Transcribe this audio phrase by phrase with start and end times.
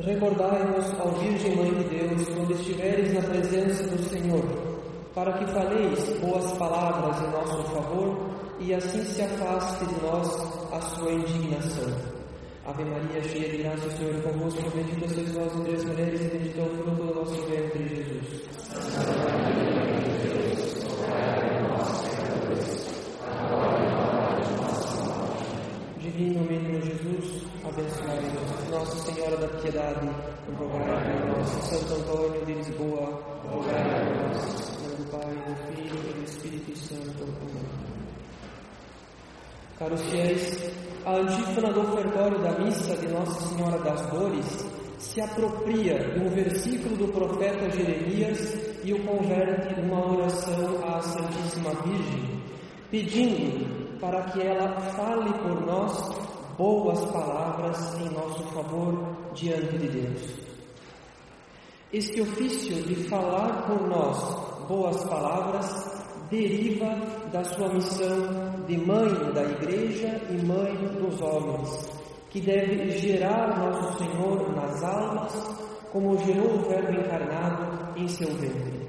[0.00, 4.44] Recordai-vos, ó Virgem Mãe de Deus, quando estiveres na presença do Senhor,
[5.12, 8.30] para que faleis boas palavras em nosso favor
[8.60, 11.92] e assim se afaste de nós a sua indignação.
[12.64, 16.20] Ave Maria, cheia de graça, o Senhor é convosco, bendita sois vós entre as mulheres
[16.20, 18.48] e bendito é o fruto do vosso ventre, Jesus.
[25.98, 26.44] Divino
[27.68, 28.70] Abençoai-nos.
[28.70, 30.08] Nossa Senhora da Piedade,
[30.58, 31.48] rogai por nós.
[31.48, 34.70] Santo Antônio de Lisboa, rogai por nós.
[34.70, 37.24] Em nome do Pai, do Filho e do Espírito Santo.
[37.24, 37.88] Amém.
[39.78, 40.70] Caros fiéis,
[41.04, 44.66] a antífona do ofertório da missa de Nossa Senhora das Dores
[44.98, 51.70] se apropria de um versículo do profeta Jeremias e o converte numa oração à Santíssima
[51.84, 52.42] Virgem,
[52.90, 56.27] pedindo para que ela fale por nós
[56.58, 60.34] boas palavras em nosso favor diante de Deus.
[61.92, 65.72] Este ofício de falar por nós boas palavras
[66.28, 66.96] deriva
[67.32, 71.88] da sua missão de mãe da Igreja e mãe dos homens,
[72.28, 75.32] que deve gerar nosso Senhor nas almas,
[75.92, 78.88] como gerou o Verbo encarnado em seu ventre.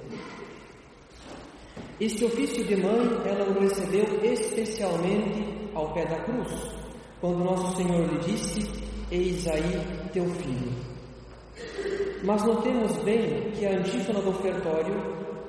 [1.99, 6.78] Este ofício de mãe ela o recebeu especialmente ao pé da cruz,
[7.22, 8.70] quando nosso Senhor lhe disse:
[9.12, 10.72] Eis aí teu filho.
[12.23, 14.95] Mas notemos bem que a antífona do ofertório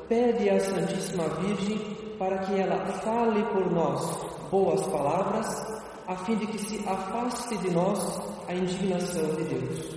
[0.08, 1.78] pede à Santíssima Virgem
[2.18, 5.46] para que ela fale por nós boas palavras,
[6.06, 9.96] a fim de que se afaste de nós a indignação de Deus.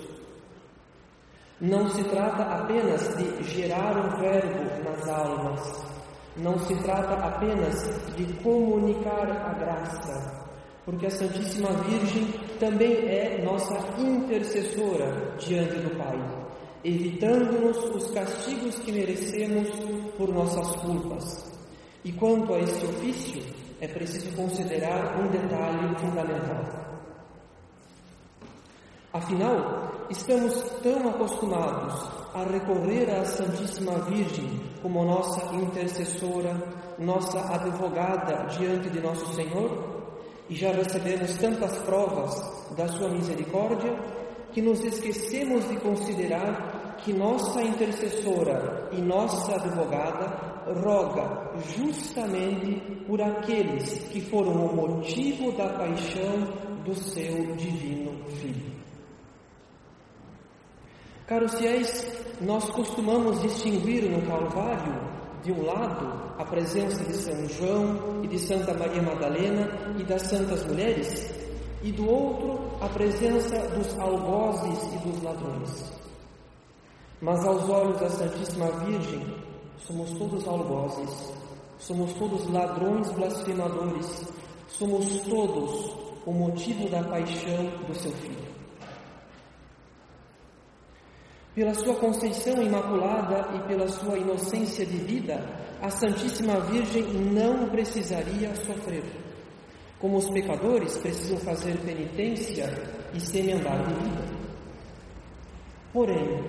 [1.59, 5.85] Não se trata apenas de gerar o verbo nas almas,
[6.37, 7.75] não se trata apenas
[8.15, 10.42] de comunicar a graça,
[10.85, 12.27] porque a Santíssima Virgem
[12.59, 16.19] também é nossa intercessora diante do Pai,
[16.83, 19.69] evitando-nos os castigos que merecemos
[20.17, 21.51] por nossas culpas.
[22.03, 23.41] E quanto a este ofício,
[23.79, 26.83] é preciso considerar um detalhe fundamental.
[29.13, 36.57] Afinal, estamos tão acostumados a recorrer à Santíssima Virgem como nossa intercessora,
[36.97, 39.92] nossa advogada diante de nosso Senhor,
[40.53, 42.31] e já recebemos tantas provas
[42.77, 43.91] da Sua misericórdia
[44.51, 54.07] que nos esquecemos de considerar que nossa intercessora e nossa advogada roga justamente por aqueles
[54.09, 56.47] que foram o motivo da paixão
[56.85, 58.73] do seu divino Filho.
[61.25, 65.12] Caros fiéis, nós costumamos distinguir no Calvário,
[65.43, 70.21] de um lado, a presença de São João e de Santa Maria Madalena e das
[70.23, 71.33] santas mulheres,
[71.83, 75.91] e do outro, a presença dos algozes e dos ladrões.
[77.21, 79.35] Mas aos olhos da Santíssima Virgem,
[79.77, 81.33] somos todos algozes,
[81.77, 84.25] somos todos ladrões blasfemadores,
[84.69, 85.93] somos todos
[86.25, 88.42] o motivo da paixão do seu filho.
[91.55, 95.39] Pela sua conceição imaculada e pela sua inocência de vida,
[95.79, 99.03] a Santíssima Virgem não precisaria sofrer.
[99.99, 102.65] Como os pecadores precisam fazer penitência
[103.13, 104.23] e semendar de vida.
[105.93, 106.43] Porém,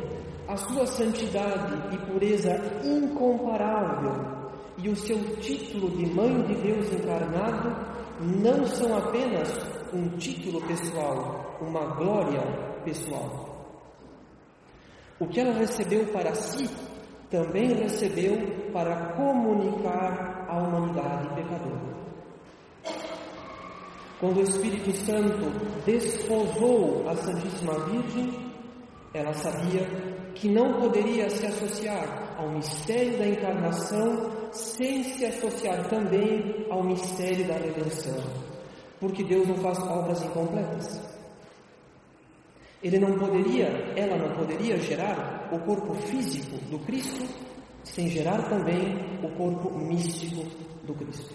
[0.49, 4.35] a sua santidade e pureza incomparável
[4.79, 7.77] e o seu título de Mãe de Deus encarnado
[8.21, 9.51] não são apenas
[9.93, 12.41] um título pessoal, uma glória
[12.85, 13.54] pessoal.
[15.21, 16.69] O que ela recebeu para si,
[17.31, 18.37] também recebeu
[18.73, 21.95] para comunicar à humanidade pecadora.
[24.21, 25.51] Quando o Espírito Santo
[25.85, 28.53] desposou a Santíssima Virgem,
[29.13, 29.87] ela sabia
[30.35, 37.47] que não poderia se associar ao mistério da encarnação sem se associar também ao mistério
[37.47, 38.23] da redenção,
[38.99, 41.04] porque Deus não faz obras incompletas.
[42.85, 43.67] Ele não poderia,
[43.97, 47.27] ela não poderia gerar o corpo físico do Cristo
[47.83, 50.45] sem gerar também o corpo místico
[50.85, 51.35] do Cristo.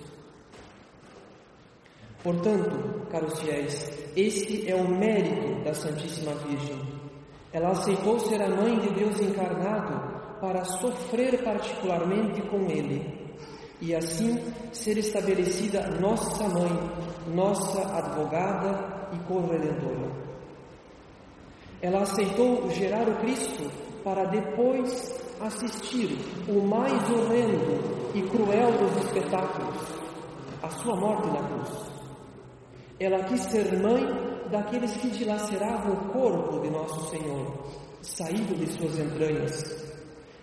[2.21, 6.79] Portanto, caros fiéis, este é o mérito da Santíssima Virgem.
[7.51, 13.11] Ela aceitou ser a mãe de Deus encarnado para sofrer particularmente com Ele
[13.81, 14.37] e assim
[14.71, 16.69] ser estabelecida nossa mãe,
[17.33, 20.28] nossa advogada e corredentora.
[21.81, 23.71] Ela aceitou gerar o Cristo
[24.03, 26.17] para depois assistir
[26.47, 29.77] o mais horrendo e cruel dos espetáculos,
[30.61, 31.89] a sua morte na cruz.
[32.99, 34.05] Ela quis ser mãe
[34.51, 37.47] daqueles que dilaceravam o corpo de nosso Senhor,
[38.01, 39.87] saído de suas entranhas.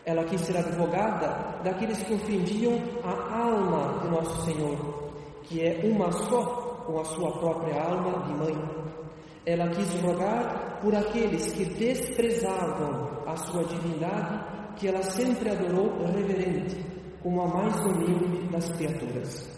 [0.07, 5.11] Ela quis ser advogada daqueles que ofendiam a alma de nosso Senhor,
[5.43, 6.45] que é uma só
[6.87, 8.87] com a sua própria alma de mãe.
[9.47, 16.85] Ela quis rogar por aqueles que desprezavam a sua divindade, que ela sempre adorou reverente,
[17.23, 19.57] como a mais humilde das criaturas.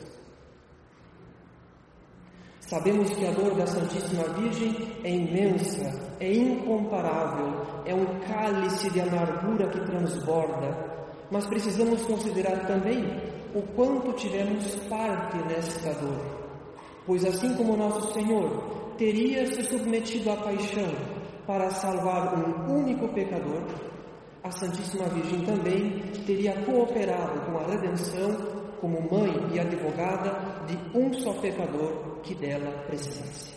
[2.61, 5.89] Sabemos que a dor da Santíssima Virgem é imensa,
[6.21, 10.77] é incomparável, é um cálice de amargura que transborda,
[11.31, 13.05] mas precisamos considerar também
[13.55, 16.21] o quanto tivemos parte nesta dor.
[17.07, 20.93] Pois assim como nosso Senhor teria se submetido à paixão
[21.47, 23.63] para salvar um único pecador,
[24.43, 31.13] a Santíssima Virgem também teria cooperado com a redenção como mãe e advogada de um
[31.13, 33.57] só pecador que dela precisasse.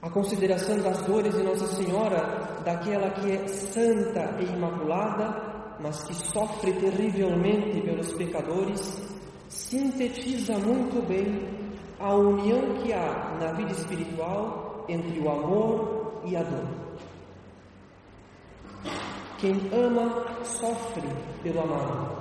[0.00, 6.14] A consideração das dores de Nossa Senhora, daquela que é santa e imaculada, mas que
[6.14, 9.02] sofre terrivelmente pelos pecadores,
[9.48, 11.65] sintetiza muito bem
[11.98, 16.66] a união que há na vida espiritual entre o amor e a dor.
[19.38, 21.08] Quem ama sofre
[21.42, 22.16] pelo amado.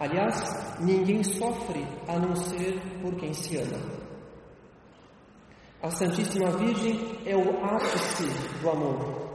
[0.00, 0.40] Aliás,
[0.80, 3.78] ninguém sofre a não ser por quem se ama.
[5.82, 8.26] A Santíssima Virgem é o ápice
[8.60, 9.28] do amor.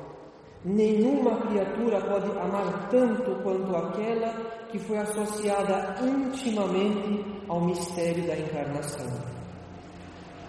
[0.66, 4.34] Nenhuma criatura pode amar tanto quanto aquela
[4.70, 9.43] que foi associada intimamente ao mistério da encarnação.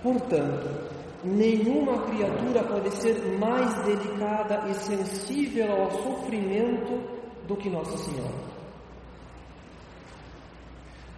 [0.04, 0.84] Portanto,
[1.24, 7.00] Nenhuma criatura pode ser mais delicada e sensível ao sofrimento
[7.46, 8.44] do que Nossa Senhora.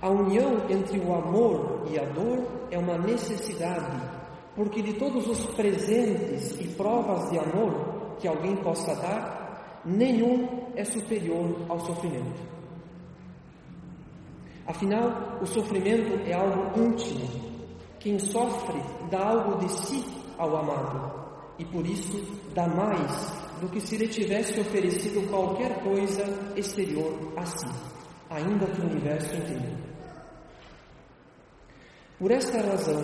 [0.01, 2.39] A união entre o amor e a dor
[2.71, 4.01] é uma necessidade,
[4.55, 10.85] porque de todos os presentes e provas de amor que alguém possa dar, nenhum é
[10.85, 12.47] superior ao sofrimento.
[14.65, 17.46] Afinal, o sofrimento é algo íntimo,
[18.07, 18.81] quem sofre
[19.11, 20.05] dá algo de si
[20.39, 21.13] ao amado
[21.59, 22.25] e por isso
[22.55, 26.23] dá mais do que se lhe tivesse oferecido qualquer coisa
[26.55, 27.67] exterior a si,
[28.31, 29.77] ainda que o universo inteiro.
[32.17, 33.03] Por esta razão,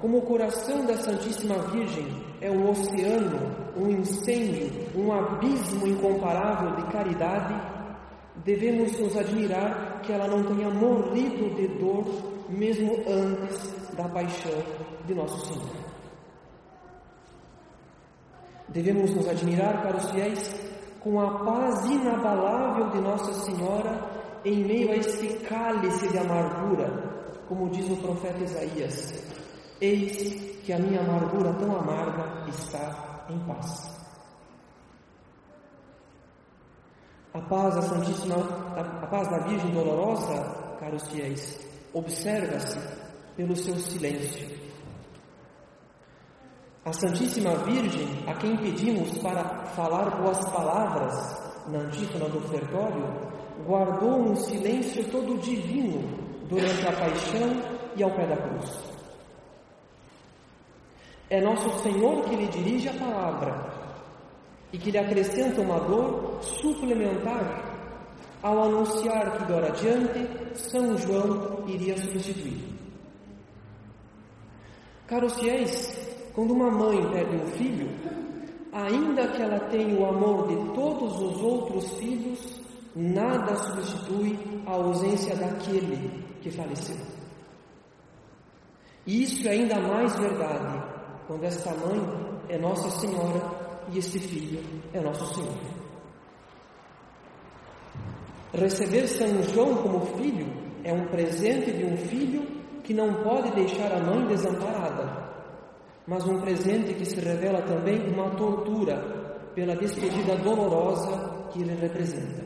[0.00, 2.08] como o coração da Santíssima Virgem
[2.40, 7.54] é um oceano, um incêndio, um abismo incomparável de caridade,
[8.44, 12.04] devemos nos admirar que ela não tenha morrido de dor
[12.48, 14.62] mesmo antes da paixão
[15.04, 15.76] de nosso Senhor.
[18.68, 20.70] Devemos nos admirar, caros fiéis,
[21.00, 23.92] com a paz inabalável de Nossa Senhora
[24.44, 26.88] em meio a este cálice de amargura,
[27.48, 29.12] como diz o profeta Isaías:
[29.80, 34.00] Eis que a minha amargura tão amarga está em paz.
[37.34, 38.36] A paz da Santíssima,
[38.76, 41.60] a paz da Virgem Dolorosa, caros fiéis,
[41.92, 43.09] observa-se
[43.40, 44.46] pelo seu silêncio.
[46.84, 51.14] A Santíssima Virgem, a quem pedimos para falar boas palavras
[51.68, 53.02] na antífona do ofertório,
[53.64, 56.02] guardou um silêncio todo divino
[56.50, 57.50] durante a paixão
[57.96, 58.78] e ao pé da cruz.
[61.30, 63.72] É nosso Senhor que lhe dirige a palavra
[64.70, 67.70] e que lhe acrescenta uma dor suplementar
[68.42, 70.28] ao anunciar que, hora adiante,
[70.58, 72.80] São João iria substituir.
[75.10, 75.92] Caros fiéis,
[76.32, 77.88] quando uma mãe perde um filho,
[78.72, 82.60] ainda que ela tenha o amor de todos os outros filhos,
[82.94, 86.96] nada substitui a ausência daquele que faleceu.
[89.04, 90.80] E isso é ainda mais verdade
[91.26, 92.00] quando esta mãe
[92.48, 93.42] é Nossa Senhora
[93.92, 94.62] e este filho
[94.92, 95.58] é nosso Senhor.
[98.54, 100.46] Receber São João como filho
[100.84, 102.59] é um presente de um filho
[102.90, 105.30] que não pode deixar a mãe desamparada,
[106.08, 108.96] mas um presente que se revela também uma tortura
[109.54, 112.44] pela despedida dolorosa que ele representa.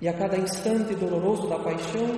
[0.00, 2.08] E a cada instante doloroso da paixão,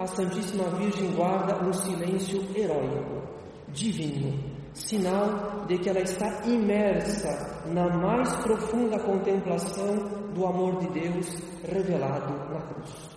[0.00, 3.22] a Santíssima Virgem guarda um silêncio heróico,
[3.68, 4.32] divino,
[4.72, 9.96] sinal de que ela está imersa na mais profunda contemplação
[10.32, 11.28] do amor de Deus
[11.62, 13.11] revelado na cruz.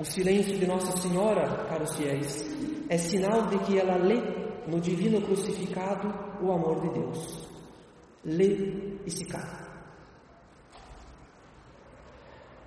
[0.00, 2.42] O silêncio de Nossa Senhora, caros fiéis,
[2.88, 4.18] é sinal de que ela lê
[4.66, 6.08] no divino crucificado
[6.40, 7.46] o amor de Deus.
[8.24, 9.60] Lê e se cala.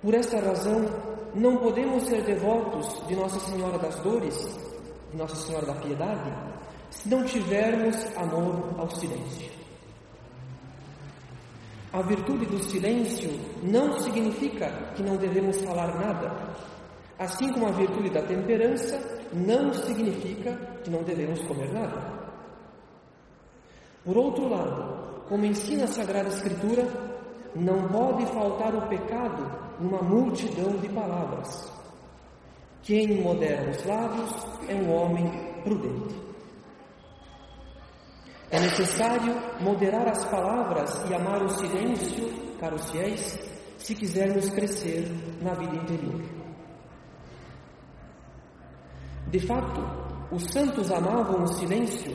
[0.00, 0.86] Por esta razão,
[1.34, 4.38] não podemos ser devotos de Nossa Senhora das Dores,
[5.10, 6.32] de Nossa Senhora da Piedade,
[6.88, 9.50] se não tivermos amor ao silêncio.
[11.92, 13.28] A virtude do silêncio
[13.60, 16.54] não significa que não devemos falar nada,
[17.18, 18.98] assim como a virtude da temperança
[19.32, 20.52] não significa
[20.82, 22.24] que não devemos comer nada.
[24.04, 26.86] Por outro lado, como ensina a Sagrada Escritura,
[27.54, 31.72] não pode faltar o pecado numa multidão de palavras.
[32.82, 34.30] Quem modera os lábios
[34.68, 35.26] é um homem
[35.62, 36.14] prudente.
[38.50, 42.28] É necessário moderar as palavras e amar o silêncio,
[42.60, 43.38] caros fiéis,
[43.78, 46.43] se quisermos crescer na vida interior.
[49.34, 49.80] De fato,
[50.30, 52.14] os santos amavam o silêncio,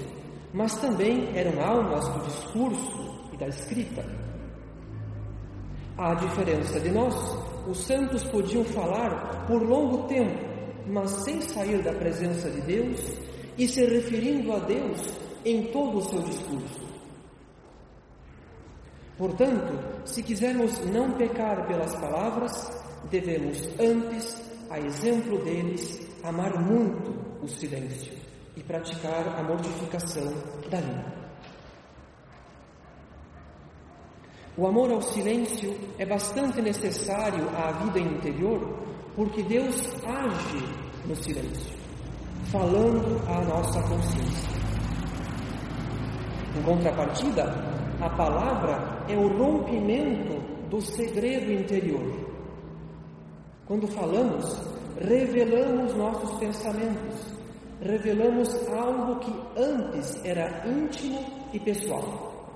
[0.54, 4.06] mas também eram almas do discurso e da escrita.
[5.98, 7.14] À diferença de nós,
[7.68, 10.46] os santos podiam falar por longo tempo,
[10.88, 13.20] mas sem sair da presença de Deus
[13.58, 15.02] e se referindo a Deus
[15.44, 16.88] em todo o seu discurso.
[19.18, 27.12] Portanto, se quisermos não pecar pelas palavras, devemos antes, a exemplo deles, amar muito
[27.42, 28.14] o silêncio
[28.56, 30.32] e praticar a mortificação
[30.70, 31.20] da língua.
[34.58, 38.78] O amor ao silêncio é bastante necessário à vida interior,
[39.16, 40.66] porque Deus age
[41.06, 41.78] no silêncio,
[42.52, 44.60] falando à nossa consciência.
[46.58, 47.44] Em contrapartida,
[48.02, 52.29] a palavra é o rompimento do segredo interior.
[53.70, 54.46] Quando falamos,
[55.00, 57.20] revelamos nossos pensamentos,
[57.80, 61.24] revelamos algo que antes era íntimo
[61.54, 62.50] e pessoal.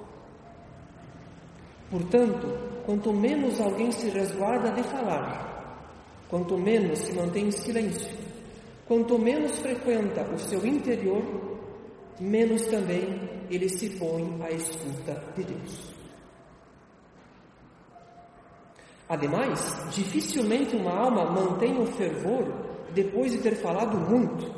[1.92, 2.48] Portanto,
[2.84, 5.86] quanto menos alguém se resguarda de falar,
[6.28, 8.18] quanto menos se mantém em silêncio,
[8.88, 11.22] quanto menos frequenta o seu interior,
[12.20, 15.93] menos também ele se põe à escuta de Deus.
[19.14, 22.52] Ademais, dificilmente uma alma mantém o fervor
[22.96, 24.52] depois de ter falado muito,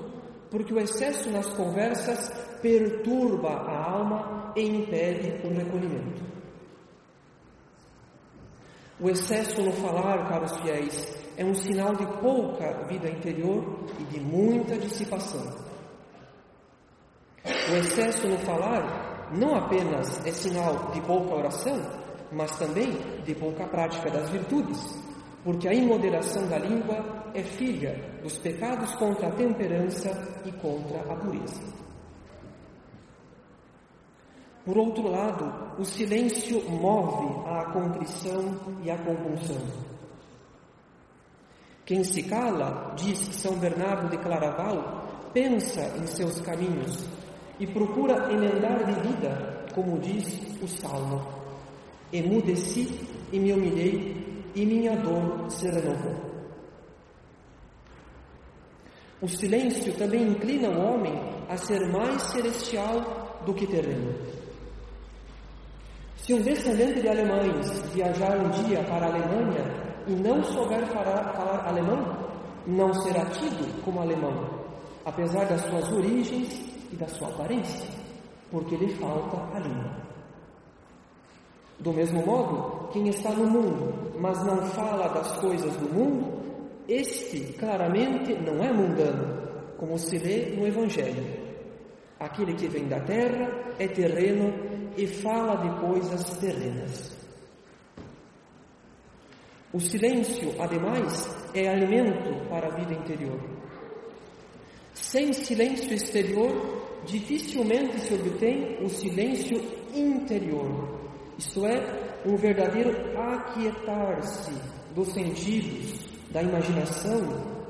[0.50, 2.29] porque o excesso nas conversas
[2.62, 6.24] perturba a alma e impede o recolhimento.
[8.97, 13.62] O excesso no falar, caros fiéis, é um sinal de pouca vida interior
[14.00, 15.53] e de muita dissipação.
[17.43, 22.91] O excesso no falar não apenas é sinal de pouca oração, mas também
[23.24, 24.79] de pouca prática das virtudes,
[25.44, 30.10] porque a imoderação da língua é filha dos pecados contra a temperança
[30.46, 31.62] e contra a pureza.
[34.65, 39.62] Por outro lado, o silêncio move a contrição e a compulsão.
[41.86, 47.08] Quem se cala, diz São Bernardo de Claraval, pensa em seus caminhos
[47.60, 51.44] e procura emendar de vida, como diz o Salmo.
[52.12, 53.00] Emudeci
[53.31, 54.15] e me humilhei,
[54.55, 56.15] e minha dor se renovou.
[59.21, 61.13] O silêncio também inclina o homem
[61.50, 64.13] a ser mais celestial do que terreno.
[66.17, 69.63] Se um descendente de alemães viajar um dia para a Alemanha
[70.07, 72.25] e não souber falar, falar alemão,
[72.65, 74.50] não será tido como alemão,
[75.05, 76.51] apesar das suas origens
[76.91, 77.89] e da sua aparência,
[78.50, 80.14] porque lhe falta a língua.
[81.79, 86.36] Do mesmo modo, quem está no mundo, mas não fala das coisas do mundo,
[86.88, 91.46] este claramente não é mundano, como se lê no Evangelho.
[92.20, 94.53] Aquele que vem da terra é terreno
[94.96, 97.15] e fala de coisas terrenas.
[99.74, 103.38] O silêncio, ademais, é alimento para a vida interior.
[104.94, 109.62] Sem silêncio exterior, dificilmente se obtém o silêncio
[109.94, 111.04] interior,
[111.38, 114.54] isto é, um verdadeiro aquietar-se
[114.94, 117.22] dos sentidos, da imaginação,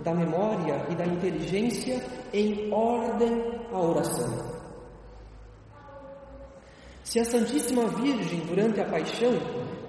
[0.03, 4.55] da memória e da inteligência em ordem à oração.
[7.03, 9.33] Se a Santíssima Virgem, durante a paixão,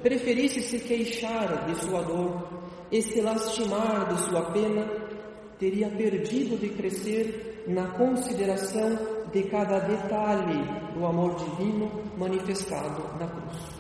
[0.03, 2.49] preferisse se queixar de sua dor
[2.91, 4.87] e se lastimar de sua pena,
[5.59, 8.99] teria perdido de crescer na consideração
[9.33, 10.63] de cada detalhe
[10.95, 13.77] do amor divino manifestado na cruz.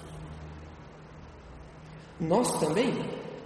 [2.21, 2.93] Nós também,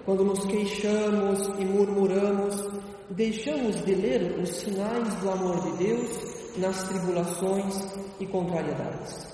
[0.04, 2.68] quando nos queixamos e murmuramos,
[3.10, 7.74] deixamos de ler os sinais do amor de Deus nas tribulações
[8.18, 9.28] e contrariedades.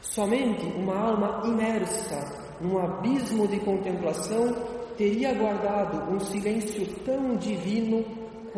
[0.00, 4.52] Somente uma alma imersa num abismo de contemplação,
[4.96, 8.04] teria guardado um silêncio tão divino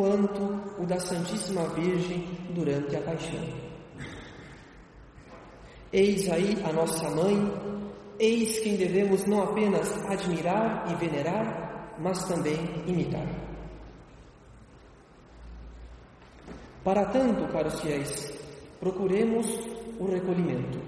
[0.00, 0.42] quanto
[0.82, 3.46] o da Santíssima Virgem durante a paixão.
[5.92, 7.36] Eis aí a nossa mãe,
[8.18, 13.26] eis quem devemos não apenas admirar e venerar, mas também imitar.
[16.82, 18.32] Para tanto, caros fiéis,
[18.80, 19.46] procuremos
[19.98, 20.80] o recolhimento.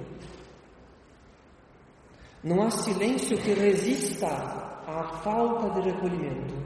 [2.43, 6.62] Não há silêncio que resista à falta de recolhimento.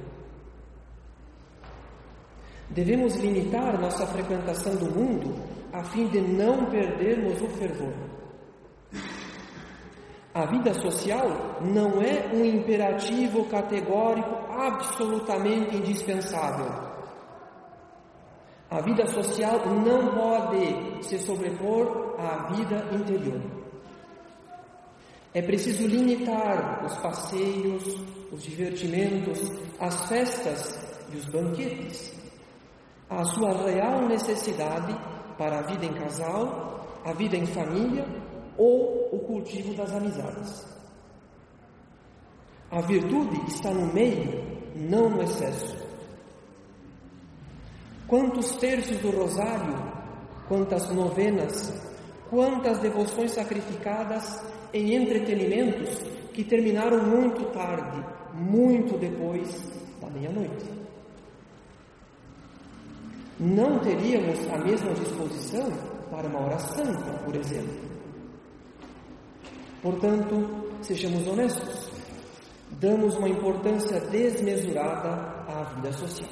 [2.77, 5.35] Devemos limitar nossa frequentação do mundo
[5.73, 7.95] a fim de não perdermos o fervor.
[10.35, 16.71] A vida social não é um imperativo categórico absolutamente indispensável.
[18.69, 23.41] A vida social não pode se sobrepor à vida interior.
[25.33, 27.99] É preciso limitar os passeios,
[28.31, 30.79] os divertimentos, as festas
[31.11, 32.26] e os banquetes
[33.09, 34.95] à sua real necessidade
[35.39, 38.05] para a vida em casal, a vida em família
[38.59, 40.67] ou o cultivo das amizades.
[42.71, 44.45] A virtude está no meio,
[44.75, 45.77] não no excesso.
[48.09, 49.77] Quantos terços do rosário,
[50.49, 51.73] quantas novenas,
[52.29, 59.49] quantas devoções sacrificadas em entretenimentos que terminaram muito tarde, muito depois
[60.01, 60.86] da meia-noite.
[63.39, 65.71] Não teríamos a mesma disposição
[66.11, 67.97] para uma hora santa, por exemplo.
[69.83, 71.91] Portanto, sejamos honestos,
[72.81, 76.31] damos uma importância desmesurada à vida social.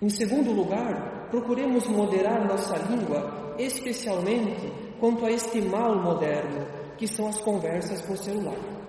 [0.00, 7.28] Em segundo lugar, procuremos moderar nossa língua, especialmente quanto a este mal moderno, que são
[7.28, 8.83] as conversas por celular.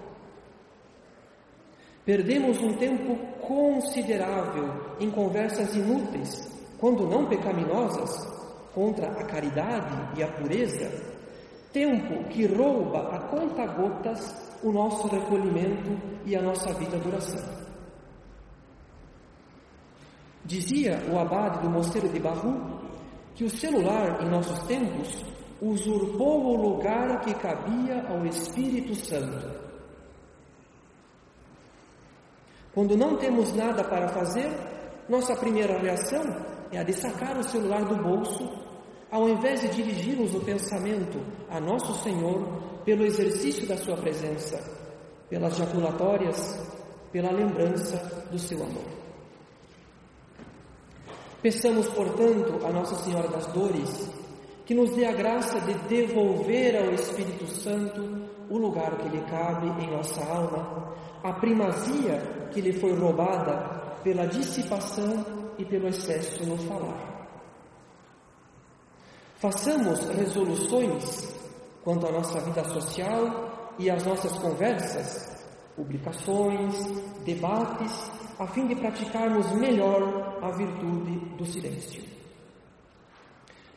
[2.06, 6.48] Perdemos um tempo considerável em conversas inúteis,
[6.78, 8.12] quando não pecaminosas,
[8.76, 10.92] contra a caridade e a pureza,
[11.74, 17.66] tempo que rouba a conta gotas o nosso recolhimento e a nossa vida de oração.
[20.44, 22.82] Dizia o abade do mosteiro de Barru
[23.34, 25.26] que o celular, em nossos tempos,
[25.60, 29.66] usurpou o lugar que cabia ao Espírito Santo.
[32.76, 34.52] Quando não temos nada para fazer,
[35.08, 36.22] nossa primeira reação
[36.74, 38.50] é a de sacar o celular do bolso,
[39.10, 44.62] ao invés de dirigirmos o pensamento a Nosso Senhor pelo exercício da Sua presença,
[45.30, 46.60] pelas jaculatórias,
[47.14, 48.84] pela lembrança do Seu amor.
[51.42, 54.12] Peçamos, portanto, a Nossa Senhora das Dores
[54.66, 59.68] que nos dê a graça de devolver ao Espírito Santo o lugar que lhe cabe
[59.84, 65.26] em nossa alma, a primazia que lhe foi roubada pela dissipação
[65.58, 67.16] e pelo excesso no falar.
[69.38, 71.36] Façamos resoluções
[71.84, 76.76] quanto à nossa vida social e às nossas conversas, publicações,
[77.24, 82.04] debates a fim de praticarmos melhor a virtude do silêncio.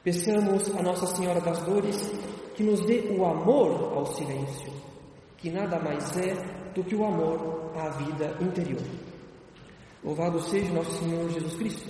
[0.09, 2.11] Peçamos a Nossa Senhora das Dores
[2.57, 4.73] que nos dê o amor ao silêncio,
[5.37, 6.33] que nada mais é
[6.75, 8.81] do que o amor à vida interior.
[10.03, 11.89] Louvado seja nosso Senhor Jesus Cristo.